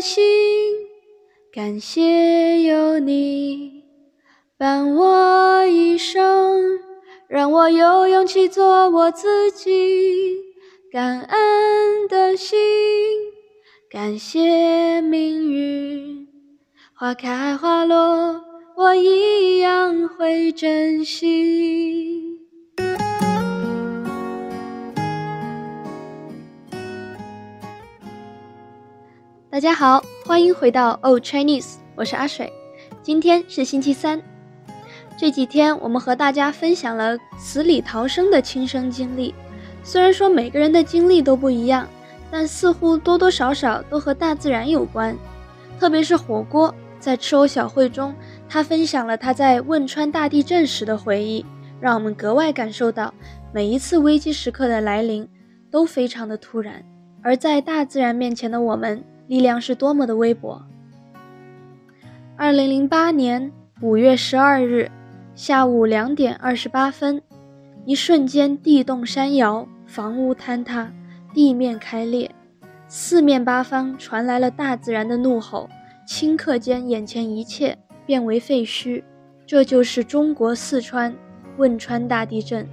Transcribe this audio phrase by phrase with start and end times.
[0.00, 0.22] 心，
[1.52, 3.84] 感谢有你
[4.56, 6.78] 伴我一生，
[7.28, 10.36] 让我有勇气做我自己。
[10.90, 12.58] 感恩的心，
[13.90, 16.26] 感谢命运，
[16.94, 18.42] 花开花落，
[18.74, 22.17] 我一样会珍惜。
[29.58, 32.52] 大家好，欢迎回到 Old Chinese，我是阿水。
[33.02, 34.22] 今天是星期三，
[35.18, 39.34] 这几天我们和大家分享了死里逃生的亲身经历。
[39.82, 41.88] 虽然说每个人的经历都不一样，
[42.30, 45.16] 但似乎多多少少都和大自然有关。
[45.76, 48.14] 特别是火锅，在吃偶小会中，
[48.48, 51.44] 他分享了他在汶川大地震时的回忆，
[51.80, 53.12] 让我们格外感受到
[53.52, 55.28] 每一次危机时刻的来临
[55.68, 56.80] 都非常的突然，
[57.24, 59.02] 而在大自然面前的我们。
[59.28, 60.62] 力量是多么的微薄。
[62.36, 64.90] 二零零八年五月十二日
[65.34, 67.22] 下午两点二十八分，
[67.84, 70.92] 一瞬间地动山摇，房屋坍塌，
[71.32, 72.30] 地面开裂，
[72.88, 75.68] 四面八方传来了大自然的怒吼，
[76.08, 79.04] 顷刻间眼前一切变为废墟。
[79.46, 81.14] 这就是中国四川
[81.58, 82.66] 汶川大地震。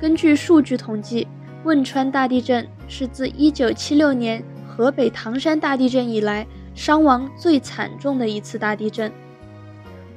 [0.00, 1.26] 根据数据统计，
[1.64, 4.44] 汶川大地震是自一九七六年。
[4.76, 6.44] 河北唐山大地震以来
[6.74, 9.12] 伤亡最惨重的一次大地震。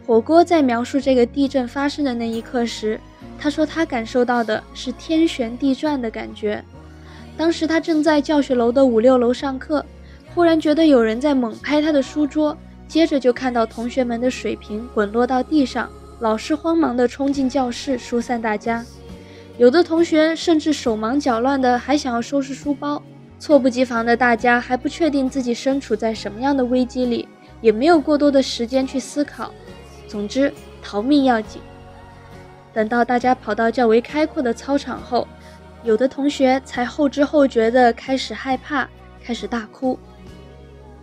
[0.05, 2.99] 火锅在描述这个地震发生的那一刻时，
[3.37, 6.63] 他说他感受到的是天旋地转的感觉。
[7.37, 9.85] 当时他正在教学楼的五六楼上课，
[10.33, 15.87] 忽然觉得有人在猛拍他的书桌，接着就看到同学们的水瓶滚落到地上，
[16.19, 18.83] 老师慌忙地冲进教室疏散大家，
[19.57, 23.03] 有的同学甚至手忙脚乱的还想要收拾书包。
[23.39, 27.27] 猝不及防的大家还不确定自己身处在什么样的危机里，
[27.61, 29.51] 也没有过多的时间去思考。
[30.07, 31.61] 总之，逃命要紧。
[32.73, 35.27] 等到大家跑到较为开阔的操场后，
[35.83, 38.87] 有的同学才后知后觉地开始害怕，
[39.23, 39.97] 开始大哭。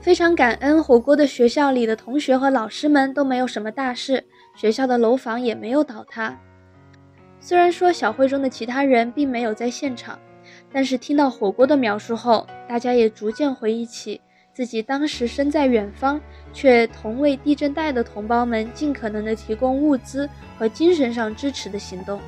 [0.00, 4.22] 非常感恩火锅的学校里的同学和老师们都没有什么大事，
[4.54, 6.36] 学校的楼房也没有倒塌。
[7.40, 10.18] 虽然说小会中的其他人并没有在现场。
[10.74, 14.20] 但是听到火锅的描述后，大家也逐渐回忆起
[14.52, 16.20] 自己当时身在远方，
[16.52, 22.20] 却同为地震带的同胞们尽可能的提供物资和精神上支持的行动。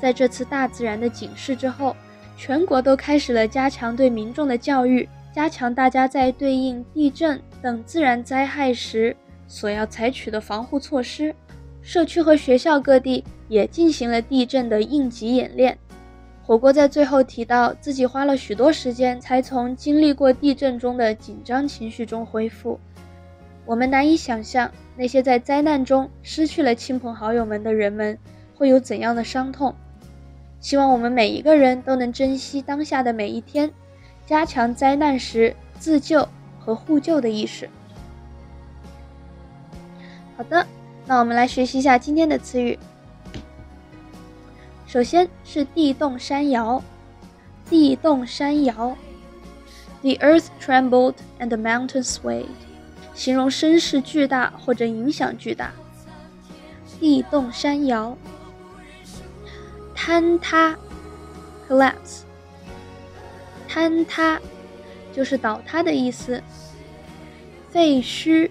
[0.00, 1.94] 在这次大自然的警示之后，
[2.36, 9.16] 全国都开始了加强对民众的教育，加强大家在对应地震等自然灾害时
[9.46, 11.32] 所要采取的防护措施。
[11.82, 15.78] 社区和学校各地也进行了地震的应急演练。
[16.42, 22.78] 火锅在最后提到，自己花了许多时间才从经历过地震中的紧张情绪中恢复。
[23.64, 28.18] 我们难以想象那些在灾难中失去了亲朋好友们的人们
[28.56, 29.72] 会有怎样的伤痛。
[30.60, 33.70] 希望我们每一个人都能珍惜当下的每一天，
[34.26, 36.26] 加强灾难时自救
[36.58, 37.68] 和互救的意识。
[40.36, 40.66] 好的，
[41.06, 42.76] 那我们来学习一下今天的词语。
[44.90, 46.82] 首先是地动山摇，
[47.68, 48.96] 地动山摇
[50.02, 52.48] ，The earth trembled and the mountain swayed，
[53.14, 55.70] 形容声势巨大或者影响巨大。
[56.98, 58.18] 地动山摇，
[59.94, 60.76] 坍塌
[61.68, 62.22] ，collapse，
[63.68, 64.40] 坍塌。
[65.12, 66.42] 就是倒塌的意思。
[67.68, 68.50] 废墟，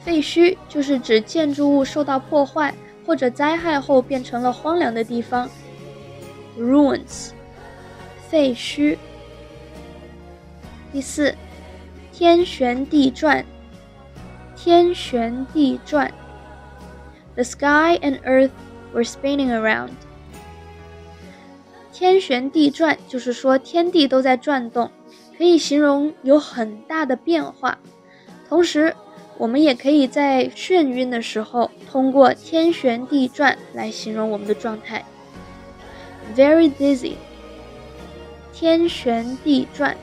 [0.00, 2.74] 废墟就是指建筑物受到破坏。
[3.06, 5.48] 或者灾害后变成了荒凉的地方
[6.58, 7.30] ，ruins，
[8.28, 8.96] 废墟。
[10.92, 11.34] 第四，
[12.12, 13.44] 天旋地转，
[14.54, 16.12] 天旋地转
[17.34, 18.50] ，the sky and earth
[18.92, 19.90] were spinning around。
[21.92, 24.90] 天旋地转就是说天地都在转动，
[25.36, 27.78] 可以形容有很大的变化，
[28.48, 28.94] 同时。
[29.38, 35.04] 我们也可以在眩晕的时候，通过天旋地转来形容我们的状态。
[36.36, 37.14] Very dizzy，
[38.52, 39.96] 天旋地转。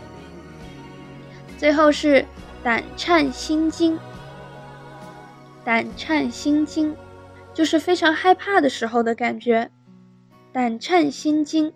[1.58, 2.26] 最后是
[2.64, 3.98] 胆颤心惊，
[5.64, 6.96] 胆颤心惊
[7.54, 9.70] 就是非常害怕的时候的感觉。
[10.52, 11.72] 胆颤心惊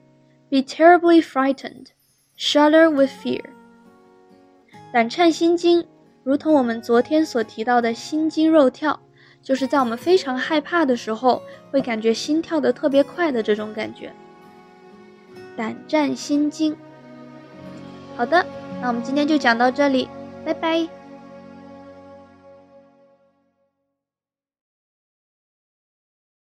[0.49, 3.43] ，be terribly frightened，shudder with fear。
[4.91, 5.85] 胆颤心惊。
[6.23, 8.99] 如同我们昨天所提到的心惊肉跳，
[9.41, 14.11] 就是在我们非常害怕的时候，会感觉心跳得特别快的这种感觉。
[15.57, 16.75] 胆战心惊。
[18.15, 18.45] 好的，
[18.81, 20.07] 那我们今天就讲到这里，
[20.45, 21.02] 拜拜。